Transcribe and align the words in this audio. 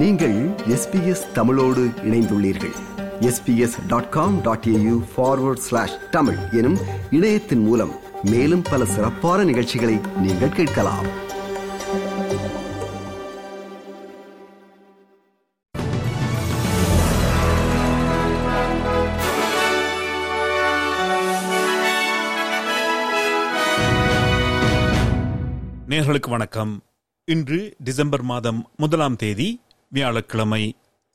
நீங்கள் 0.00 0.34
எஸ்பிஎஸ் 0.68 1.32
தமிழோடு 1.32 1.82
இணைந்துள்ளீர்கள். 2.04 2.74
SBS 3.20 3.76
dot 3.86 4.08
com 4.08 4.40
dot 4.40 4.64
AU 4.68 5.04
forward 5.16 5.64
slash 5.66 6.10
Tamil 6.10 6.36
எனும் 6.52 6.78
இணையத்தின் 7.10 7.62
மூலம் 7.62 7.92
மேலும் 8.22 8.62
பல 8.62 8.84
சிறப்பான 8.84 9.44
நிகழ்ச்சிகளை 9.44 10.00
நீங்கள் 10.20 10.48
கேட்கலாம். 10.48 11.06
நேர்களுக்கு 25.88 26.28
வணக்கம். 26.28 26.82
இன்று 27.24 27.74
டிசம்பர் 27.78 28.22
மாதம் 28.22 28.70
முதலாம் 28.76 29.16
தேதி 29.16 29.60
வியாழக்கிழமை 29.96 30.62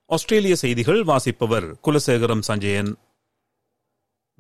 ஆஸ்திரேலிய 0.06 0.56
செய்திகள் 0.56 1.04
வாசிப்பவர் 1.04 1.68
குலசேகரம் 1.86 2.40
சஞ்சயன். 2.40 2.92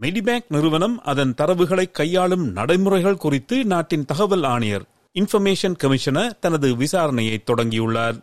மெடிபேங்க் 0.01 0.49
நிறுவனம் 0.49 0.95
அதன் 1.01 1.33
தரவுகளை 1.37 1.91
கையாளும் 1.91 2.45
நடைமுறைகள் 2.55 3.21
குறித்து 3.23 3.65
நாட்டின் 3.65 4.05
தகவல் 4.05 4.43
ஆணையர் 4.43 4.85
இன்ஃபர்மேஷன் 5.13 5.75
கமிஷனர் 5.77 6.39
தனது 6.39 6.75
விசாரணையை 6.75 7.37
தொடங்கியுள்ளார். 7.45 8.17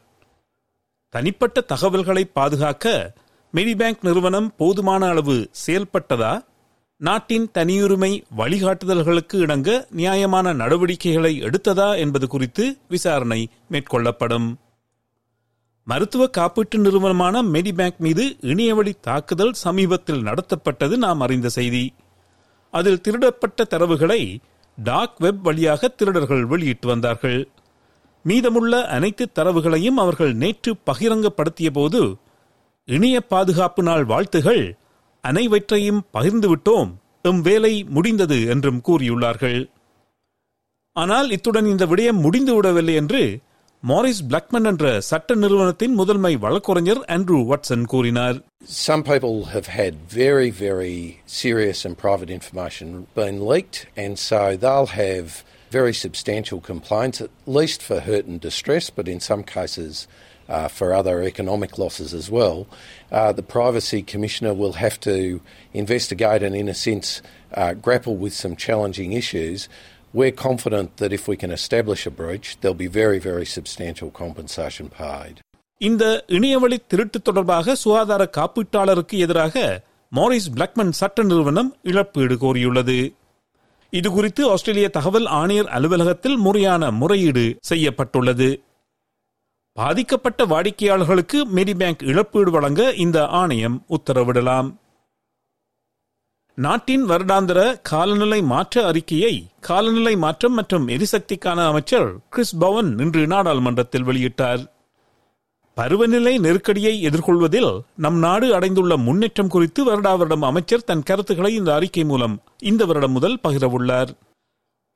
தனிப்பட்ட 1.08 1.60
தகவல்களை 1.60 2.24
பாதுகாக்க 2.24 3.14
மெடிபேங்க் 3.54 4.02
நிறுவனம் 4.02 4.56
போதுமான 4.56 5.08
அளவு 5.08 5.36
செயல்பட்டதா? 5.66 6.32
நாட்டின் 7.00 7.50
தனியுரிமை 7.54 8.12
வழிகாட்டுதல்களுக்கு 8.36 9.36
இணங்க 9.44 9.86
நியாயமான 9.90 10.52
நடவடிக்கைகளை 10.52 11.32
எடுத்ததா 11.42 11.88
என்பது 11.96 12.28
குறித்து 12.28 12.64
விசாரணை 12.88 13.40
மேற்கொள்ளப்படும். 13.70 14.48
மருத்துவ 15.90 16.22
காப்பீட்டு 16.36 16.76
நிறுவனமான 16.76 17.42
மெடிபேங்க் 17.52 18.00
மீது 18.06 18.24
இணையவழி 18.40 18.92
தாக்குதல் 19.00 19.54
சமீபத்தில் 19.62 20.24
நடத்தப்பட்டது 20.24 20.96
நாம் 20.96 21.20
அறிந்த 21.20 21.48
செய்தி. 21.48 21.84
அதில் 22.74 23.00
திருடப்பட்ட 23.04 23.64
தரவுகளை 23.70 24.20
டாக் 24.78 25.16
வெப் 25.18 25.40
வழியாக 25.42 25.88
திருடர்கள் 25.88 26.44
வெளியிட்டு 26.44 26.86
வந்தார்கள். 26.88 27.40
மீதமுள்ள 28.24 28.74
அனைத்து 28.86 29.24
தரவுகளையும் 29.34 29.98
அவர்கள் 30.04 30.34
நேற்று 30.34 30.72
பகிரங்கப்படுத்திய 30.90 31.70
போது 31.72 32.02
இணைய 32.88 33.16
பாதுகாப்பு 33.32 33.82
நாள் 33.82 34.04
வாழ்த்துகள் 34.04 34.62
அனைவற்றையும் 35.24 36.04
பகிர்ந்துவிட்டோம் 36.12 36.90
எம் 37.22 37.40
வேலை 37.40 37.74
முடிந்தது 37.96 38.38
என்றும் 38.46 38.80
கூறியுள்ளார்கள். 38.88 39.60
ஆனால் 40.96 41.28
இத்துடன் 41.30 41.66
இந்த 41.66 41.84
விடயம் 41.86 42.24
முடிந்து 42.24 42.52
விடவில்லை 42.54 42.94
என்று 42.94 43.22
மாரிஸ் 43.83 44.21
பிளாக்மன் 44.29 44.67
என்ற 44.69 44.85
சட்ட 45.09 45.35
நிறுவனத்தின் 45.35 45.95
முதன்மை 45.99 46.31
வழக்கறிஞர் 46.43 47.01
ஆண்ட்ரூ 47.15 47.39
வாட்சன் 47.51 47.85
கூறினார் 47.93 48.37
Some 48.89 49.01
people 49.11 49.35
have 49.55 49.67
had 49.79 49.93
very, 50.21 50.49
very 50.67 50.97
serious 51.41 51.79
and 51.87 51.95
private 52.05 52.31
information 52.37 52.87
been 53.19 53.37
leaked, 53.51 53.79
and 54.03 54.13
so 54.29 54.41
they'll 54.61 54.93
have 55.05 55.27
very 55.77 55.93
substantial 56.05 56.59
complaints, 56.71 57.19
at 57.25 57.31
least 57.57 57.81
for 57.81 57.99
hurt 58.07 58.25
and 58.25 58.39
distress, 58.39 58.85
but 58.89 59.07
in 59.07 59.19
some 59.29 59.43
cases 59.57 59.93
uh, 60.49 60.67
for 60.67 60.93
other 60.93 61.23
economic 61.23 61.77
losses 61.77 62.13
as 62.13 62.29
well. 62.29 62.67
Uh, 63.11 63.31
the 63.31 63.43
Privacy 63.43 64.01
Commissioner 64.03 64.53
will 64.53 64.73
have 64.73 64.99
to 65.01 65.41
investigate 65.73 66.43
and, 66.43 66.55
in 66.55 66.69
a 66.69 66.73
sense, 66.73 67.21
uh, 67.53 67.73
grapple 67.73 68.17
with 68.17 68.33
some 68.33 68.55
challenging 68.55 69.13
issues. 69.13 69.67
We're 70.18 70.36
confident 70.42 70.88
that 71.00 71.10
if 71.16 71.18
we 71.26 71.36
can 71.42 71.56
establish 71.56 72.08
a 72.08 72.12
breach, 72.18 72.48
there'll 72.62 72.78
be 72.78 72.88
very, 73.00 73.18
very 73.18 73.44
substantial 73.56 74.10
compensation 74.18 74.86
paid. 74.98 75.36
இந்த 75.78 76.24
இணையவழி 76.26 76.78
திருட்டு 76.86 77.22
தொடர்பாக 77.22 77.74
சுகாதார 77.74 78.30
காப்பீட்டாளருக்கு 78.36 79.18
எதிராக 79.18 79.80
Maurice 80.16 80.48
Blackman 80.54 80.90
சட்ட 80.90 81.22
நிறுவனம் 81.22 81.76
இழப்பீடு 81.82 82.34
கோரியுள்ளது. 82.34 83.12
இதுகுறித்து 83.90 84.50
ஆஸ்திரேலிய 84.50 84.88
தகவல் 84.88 85.26
ஆணையர் 85.26 85.68
அலுவலகத்தில் 85.68 86.36
முறையான 86.36 86.90
முறையீடு 86.90 87.56
செய்யப்பட்டுள்ளது. 87.60 88.62
பாதிக்கப்பட்ட 89.72 90.44
வாடிக்கையாளர்களுக்கு 90.44 91.46
மெடிபேங்க் 91.54 92.02
இழப்பீடு 92.02 92.50
வழங்க 92.50 92.92
இந்த 92.92 93.26
ஆணையம் 93.26 93.84
உத்தரவிடலாம். 93.88 94.74
நாட்டின் 96.64 97.04
வருடாந்திர 97.08 97.78
காலநிலை 97.82 98.42
மாற்ற 98.42 98.86
அறிக்கையை 98.86 99.46
காலநிலை 99.60 100.16
மாற்றம் 100.16 100.52
மற்றும் 100.52 100.88
எரிசக்திக்கான 100.88 101.66
அமைச்சர் 101.66 102.08
கிறிஸ் 102.30 102.56
பவன் 102.58 102.98
இன்று 102.98 103.26
நாடாளுமன்றத்தில் 103.26 104.04
வெளியிட்டார். 104.04 104.62
பருவநிலை 105.74 106.38
நெருக்கடியை 106.38 107.02
எதிர்கொள்வதில் 107.02 107.80
நம் 107.96 108.18
நாடு 108.18 108.54
அடைந்துள்ள 108.54 108.96
முன்னேற்றம் 108.96 109.48
குறித்து 109.48 109.84
வருடா 109.84 110.16
வருடம் 110.16 110.42
அமைச்சர் 110.42 110.84
தன் 110.84 111.02
கருத்துக்களை 111.02 111.54
இந்த 111.54 111.74
அறிக்கை 111.74 112.04
மூலம் 112.04 112.42
இந்த 112.58 112.84
வருடம் 112.84 113.12
முதல் 113.12 113.38
பகிரவுள்ளார். 113.48 114.08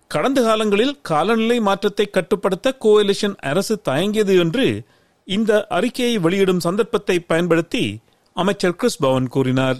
கடந்த 0.06 0.42
காலங்களில் 0.42 0.98
காலநிலை 1.02 1.60
மாற்றத்தை 1.60 2.06
கட்டுப்படுத்த 2.06 2.76
கோஎலிஷன் 2.80 3.36
அரசு 3.36 3.80
தயங்கியது 3.84 4.38
என்று 4.38 4.82
இந்த 5.24 5.66
அறிக்கையை 5.68 6.18
வெளியிடும் 6.18 6.60
சந்தர்ப்பத்தை 6.60 7.20
பயன்படுத்தி 7.20 7.98
அமைச்சர் 8.32 8.76
கிறிஸ் 8.76 8.98
பவன் 8.98 9.28
கூறினார். 9.28 9.78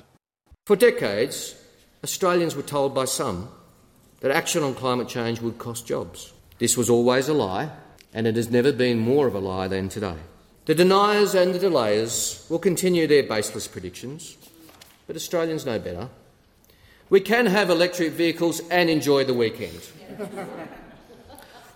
For 0.68 0.78
decades, 0.78 1.36
Australians 2.04 2.56
were 2.56 2.62
told 2.62 2.94
by 2.94 3.04
some 3.04 3.48
that 4.20 4.30
action 4.30 4.62
on 4.62 4.74
climate 4.74 5.08
change 5.08 5.40
would 5.40 5.58
cost 5.58 5.86
jobs. 5.86 6.32
This 6.58 6.76
was 6.76 6.90
always 6.90 7.28
a 7.28 7.34
lie, 7.34 7.70
and 8.12 8.26
it 8.26 8.36
has 8.36 8.50
never 8.50 8.72
been 8.72 8.98
more 8.98 9.26
of 9.26 9.34
a 9.34 9.40
lie 9.40 9.68
than 9.68 9.88
today. 9.88 10.16
The 10.66 10.74
deniers 10.74 11.34
and 11.34 11.54
the 11.54 11.58
delayers 11.58 12.48
will 12.48 12.60
continue 12.60 13.06
their 13.06 13.24
baseless 13.24 13.66
predictions, 13.66 14.36
but 15.06 15.16
Australians 15.16 15.66
know 15.66 15.78
better. 15.78 16.08
We 17.10 17.20
can 17.20 17.46
have 17.46 17.68
electric 17.68 18.12
vehicles 18.12 18.60
and 18.70 18.88
enjoy 18.88 19.24
the 19.24 19.34
weekend. 19.34 19.80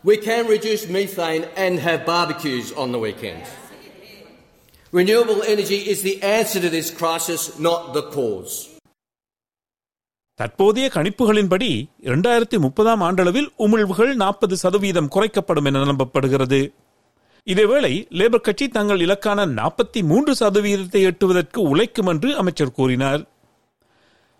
we 0.04 0.16
can 0.16 0.46
reduce 0.46 0.88
methane 0.88 1.46
and 1.56 1.78
have 1.80 2.06
barbecues 2.06 2.72
on 2.72 2.92
the 2.92 2.98
weekend. 2.98 3.42
Renewable 4.92 5.42
energy 5.42 5.78
is 5.78 6.02
the 6.02 6.22
answer 6.22 6.60
to 6.60 6.70
this 6.70 6.90
crisis, 6.90 7.58
not 7.58 7.92
the 7.92 8.02
cause. 8.02 8.75
தற்போதைய 10.40 10.86
கணிப்புகளின்படி 10.94 11.68
இரண்டாயிரத்தி 12.06 12.58
முப்பதாம் 12.58 13.02
ஆண்டளவில் 13.02 13.46
உமிழ்வுகள் 13.58 14.10
நாற்பது 14.14 14.56
சதவீதம் 14.56 15.08
குறைக்கப்படும் 15.14 15.64
என 15.64 15.84
நம்பப்படுகிறது. 15.84 16.60
இதேவேளை 17.46 17.92
labour 18.18 18.44
கட்சி 18.48 18.66
தங்கள் 18.68 19.00
இலக்கான 19.00 19.46
நாற்பத்தி 19.60 20.00
மூன்று 20.02 20.32
சதவீதத்தை 20.34 21.02
எட்டுவதற்கு 21.10 21.60
உழைக்கும் 21.70 22.06
என்று 22.06 22.36
அமைச்சர் 22.36 22.72
கூறினார். 22.72 23.22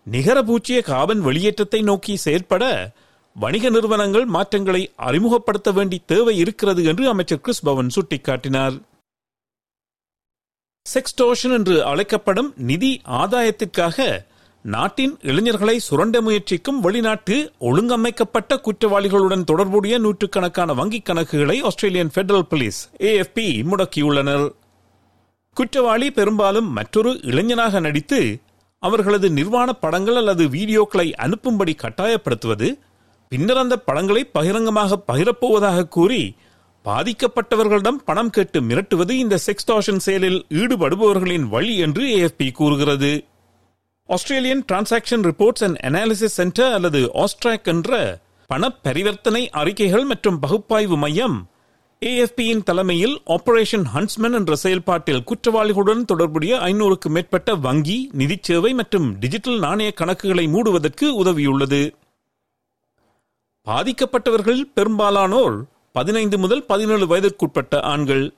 நிகர 0.07 0.37
பூச்சிய 0.43 0.81
காபன் 0.81 1.21
வெளியேற்றத்தை 1.21 1.81
நோக்கி 1.81 2.15
செயற்பட 2.15 2.93
வணிக 3.35 3.69
நிறுவனங்கள் 3.69 4.25
மாற்றங்களை 4.25 4.83
அறிமுகப்படுத்த 4.95 5.71
வேண்டி 5.71 6.01
தேவை 6.05 6.37
இருக்கிறது 6.37 6.83
என்று 6.83 7.09
அமைச்சர் 7.09 7.41
கிறிஸ் 7.41 7.65
பவன் 7.69 7.91
சுட்டிக்காட்டினார். 7.95 8.77
செக்ஸ்டோஷன் 10.85 11.53
என்று 11.59 11.83
அழைக்கப்படும் 11.83 12.53
நிதி 12.69 13.01
ஆதாயத்திற்காக 13.21 14.25
நாட்டின் 14.65 15.17
இளைஞர்களை 15.21 15.79
சுரண்ட 15.79 16.21
முயற்சிக்கும் 16.21 16.79
வெளிநாட்டு 16.79 17.35
ஒழுங்கமைக்கப்பட்ட 17.59 18.55
குற்றவாளிகளுடன் 18.65 19.43
தொடர்புடைய 19.43 19.97
நூற்றுக்கணக்கான 19.97 20.73
வங்கிக் 20.73 21.07
கணக்குகளை 21.09 21.61
ஆஸ்திரேலியன் 21.61 22.11
பெடரல் 22.15 22.47
போலீஸ் 22.49 22.79
ஏஎஃப்பி 22.99 23.45
முடக்கியுள்ளனர். 23.69 24.47
குற்றவாளி 25.57 26.11
பெரும்பாலும் 26.11 26.67
மற்றொரு 26.71 27.19
இளைஞனாக 27.21 27.79
நடித்து 27.79 28.19
அவர்களது 28.79 29.29
நிர்வாண 29.29 29.73
படங்கள் 29.73 30.15
அல்லது 30.15 30.43
வீடியோக்களை 30.47 31.07
அனுப்பும்படி 31.25 31.75
கட்டாயப்படுத்துவது 31.83 32.67
பின்னர் 33.31 33.57
அந்த 33.57 33.77
படங்களை 33.77 34.23
பகிரங்கமாக 34.25 34.99
பகிரப்போவதாக 35.07 35.87
கூறி 35.87 36.35
பாதிக்கப்பட்டவர்களிடம் 36.85 38.03
பணம் 38.05 38.29
கேட்டு 38.29 38.61
மிரட்டுவது 38.61 39.11
இந்த 39.11 39.37
செக்ஸ்டாஷன் 39.45 40.03
செயலில் 40.05 40.45
ஈடுபடுபவர்களின் 40.49 41.47
வழி 41.55 41.77
என்று 41.77 42.03
ஏஎஃப்பி 42.17 42.51
கூறுகிறது. 42.51 43.11
Australian 44.07 44.65
transaction 44.71 45.23
reports 45.29 45.63
and 45.63 45.77
analysis 45.83 46.35
centre 46.39 46.73
அல்லது 46.73 47.11
ஆஸ்ட்ராக் 47.13 47.63
என்ற 47.63 48.19
பண 48.47 48.69
பரிவர்த்தனை 48.69 49.49
அறிக்கைகள் 49.49 50.03
மற்றும் 50.03 50.39
பகுப்பாய்வு 50.39 50.97
மையம் 50.97 51.49
ஏஎஃபியின் 52.05 52.63
தலைமையில் 52.63 53.21
ஆபரேஷன் 53.25 53.85
ஹன்ஸ்மன் 53.95 54.33
என்ற 54.33 54.55
செயல்பாட்டில் 54.55 55.23
குற்றவாளிகளுடன் 55.23 56.05
தொடர்புடைய 56.05 56.57
ஐநூறுக்கு 56.57 57.09
மேற்பட்ட 57.09 57.55
வங்கி 57.55 58.09
நிதிச் 58.17 58.43
சேவை 58.43 58.73
மற்றும் 58.73 59.19
டிஜிட்டல் 59.19 59.59
நாணய 59.59 59.93
கணக்குகளை 59.95 60.45
மூடுவதற்கு 60.49 61.23
உதவியுள்ளது. 61.23 61.91
பாதிக்கப்பட்டவர்களில் 63.67 64.71
பெரும்பாலானோர் 64.73 65.63
பதினைந்து 65.91 66.37
முதல் 66.37 66.65
பதினேழு 66.65 67.05
வயதிற்குட்பட்ட 67.05 67.81
ஆண்கள். 67.81 68.33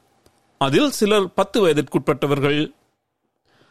அதில் 0.57 0.91
சிலர் 0.91 1.33
பத்து 1.33 1.67
வயதிற்குட்பட்டவர்கள். 1.67 2.71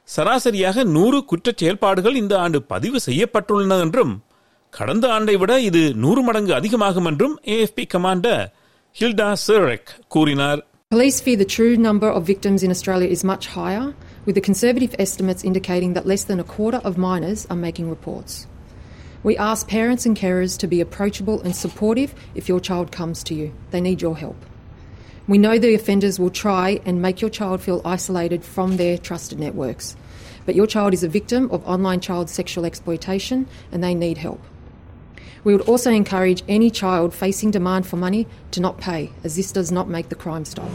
சராசரியாக 0.07 0.83
நூறு 0.95 1.19
குற்றச் 1.31 1.61
செயல்பாடுகள் 1.61 2.19
இந்த 2.21 2.33
ஆண்டு 2.39 2.59
பதிவு 2.73 2.99
செய்யப்பட்டுள்ளன 3.07 3.77
என்றும் 3.85 4.13
கடந்த 4.73 5.05
ஆண்டை 5.15 5.35
விட 5.41 5.53
இது 5.61 5.81
நூறு 6.03 6.21
மடங்கு 6.21 6.53
அதிகமாகும் 6.53 7.07
என்றும் 7.11 7.35
ஏஎஃப்பி 7.55 7.85
கமாண்டர் 7.93 8.43
ஹில்டா 8.95 9.31
சேரக் 9.47 9.91
கூறினார் 10.07 10.61
Police 10.91 11.19
fear 11.21 11.37
the 11.37 11.47
true 11.47 11.75
number 11.79 12.09
of 12.17 12.23
victims 12.23 12.61
in 12.61 12.69
Australia 12.69 13.07
is 13.07 13.21
much 13.23 13.45
higher, 13.49 13.85
with 14.25 14.35
the 14.35 14.41
conservative 14.41 14.93
estimates 14.99 15.43
indicating 15.43 15.93
that 15.93 16.05
less 16.05 16.23
than 16.23 16.39
a 16.39 16.45
quarter 16.45 16.81
of 16.83 16.99
minors 16.99 17.41
are 17.47 17.57
making 17.57 17.87
reports. 17.89 18.33
We 19.23 19.33
ask 19.41 19.67
parents 19.69 20.05
and 20.05 20.15
carers 20.15 20.55
to 20.57 20.67
be 20.67 20.81
approachable 20.81 21.41
and 21.41 21.55
supportive 21.55 22.11
if 22.35 22.47
your 22.47 22.59
child 22.59 22.91
comes 22.91 23.23
to 23.23 23.33
you. 23.33 23.47
They 23.71 23.81
need 23.81 24.01
your 24.01 24.15
help. 24.15 24.39
We 25.27 25.37
know 25.37 25.55
the 25.57 25.73
offenders 25.73 26.15
will 26.21 26.33
try 26.37 26.67
and 26.85 27.01
make 27.01 27.17
your 27.21 27.29
child 27.31 27.61
feel 27.61 27.79
isolated 27.87 28.41
from 28.45 28.77
their 28.77 28.95
trusted 28.99 29.39
networks. 29.39 29.85
But 30.45 30.55
your 30.55 30.67
child 30.67 30.93
is 30.93 31.03
a 31.03 31.09
victim 31.09 31.43
of 31.51 31.59
online 31.65 32.01
child 32.01 32.29
sexual 32.29 32.65
exploitation 32.65 33.39
and 33.71 33.79
they 33.81 33.93
need 33.95 34.17
help. 34.19 34.41
We 35.45 35.53
would 35.53 35.67
also 35.67 35.91
encourage 35.93 36.41
any 36.49 36.69
child 36.71 37.13
facing 37.13 37.51
demand 37.51 37.87
for 37.87 37.97
money 37.97 38.21
to 38.51 38.59
not 38.61 38.77
pay, 38.79 39.01
as 39.25 39.35
this 39.35 39.49
does 39.51 39.71
not 39.71 39.87
make 39.89 40.07
the 40.09 40.19
crime 40.23 40.45
stop. 40.45 40.69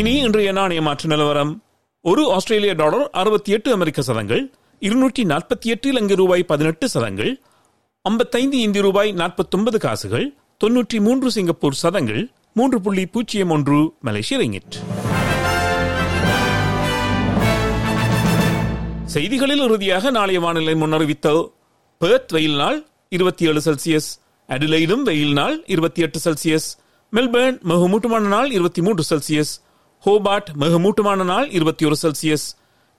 இனி 0.00 0.12
இன்றைய 0.26 0.50
நாணய 0.52 0.80
மாற்று 0.82 1.06
நிலவரம் 1.08 1.52
ஒரு 2.04 2.22
ஆஸ்திரேலிய 2.36 2.72
dollar 2.74 3.04
அறுபத்தி 3.20 3.50
எட்டு 3.52 3.68
அமெரிக்க 3.72 4.00
சதங்கள் 4.02 4.42
இருநூற்றி 4.82 5.22
நாற்பத்தி 5.24 5.68
எட்டு 5.74 5.86
இலங்கை 5.88 6.16
ரூபாய் 6.22 6.44
பதினெட்டு 6.50 6.86
சதங்கள் 6.94 7.30
ஐம்பத்தைந்து 8.04 8.56
இந்திய 8.66 8.82
ரூபாய் 8.82 9.10
நாற்பத்தொன்பது 9.20 9.78
காசுகள் 9.78 10.26
தொன்னூற்றி 10.61 10.99
மூன்று 10.99 11.31
சிங்கப்பூர் 11.31 11.73
சதங்கள் 11.73 12.23
மூன்று 12.53 12.81
புள்ளி 12.81 13.05
பூஜ்ஜியம் 13.05 13.49
ஒன்று 13.49 13.77
மலேசிய 14.01 14.39
ரிங்கிட். 14.39 14.75
செய்திகளில் 19.05 19.63
இறுதியாக 19.63 20.11
நாளைய 20.11 20.39
வானிலை 20.39 20.73
முன்னறிவித்த 20.73 21.29
பெர்த் 22.01 22.31
வெயில் 22.31 22.55
நாள் 22.55 22.77
இருபத்தி 23.09 23.45
ஏழு 23.45 23.61
செல்சியஸ் 23.61 24.09
அடிலைடும் 24.49 25.01
வெயில் 25.01 25.33
நாள் 25.33 25.63
இருபத்தி 25.65 26.01
எட்டு 26.01 26.19
செல்சியஸ் 26.19 26.67
மெல்பர்ன் 27.13 27.57
மிகமூட்டமான 27.63 28.27
நாள் 28.27 28.51
இருபத்தி 28.51 28.81
மூன்று 28.81 29.03
செல்சியஸ் 29.09 29.51
ஹோபார்ட் 30.03 30.49
மிகமூட்டமான 30.55 31.23
நாள் 31.23 31.49
இருபத்தி 31.51 31.85
ஒரு 31.85 31.95
செல்சியஸ் 31.95 32.45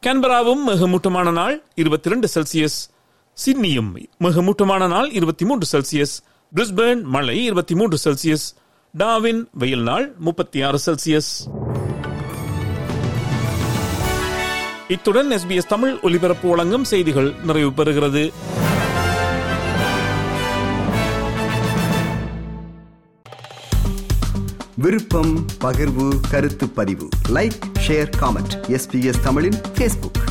கேன்பராவும் 0.03 0.63
மிகமூட்டமான 0.69 1.31
நாள் 1.31 1.63
இருபத்தி 1.75 2.09
இரண்டு 2.09 2.29
செல்சியஸ் 2.35 2.79
சிட்னியும் 3.39 3.91
மிகமூட்டமான 4.21 4.89
நாள் 4.89 5.11
இருபத்தி 5.11 5.45
மூன்று 5.45 5.67
செல்சியஸ் 5.73 6.15
பிரிஸ்பேர்ன் 6.57 7.03
மழை 7.03 7.45
இருபத்தி 7.45 7.75
மூன்று 7.75 7.99
செல்சியஸ் 8.05 8.55
டாவின் 8.99 9.45
வெயில் 9.53 9.83
நாள் 9.83 10.15
முப்பத்தி 10.19 10.63
ஆறு 10.63 10.79
செல்சியஸ். 10.87 11.29
இத்துடன் 14.89 15.31
எஸ்பிஎஸ் 15.31 15.67
தமிழ் 15.67 16.01
ஒலிபரப்பு 16.03 16.49
வழங்கும் 16.49 16.85
செய்திகள் 16.85 17.35
நிறைவு 17.45 17.71
பெறுகிறது. 17.71 18.33
விருப்பம் 24.75 25.47
பகிர்வு 25.61 26.21
கருத்து 26.31 26.69
பதிவு. 26.69 27.09
லைக் 27.29 27.61
ஷேர் 27.87 28.11
காமெண்ட் 28.21 28.79
எஸ்பிஎஸ் 28.79 29.23
தமிழின் 29.23 29.61
பேஸ்புக் 29.75 30.23